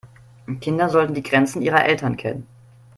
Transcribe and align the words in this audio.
Kinder 0.61 0.89
sollten 0.89 1.13
die 1.13 1.21
Grenzen 1.21 1.61
ihrer 1.61 1.85
Eltern 1.85 2.17
kennen. 2.17 2.47